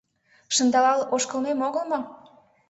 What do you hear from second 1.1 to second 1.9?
ошкылмем огыл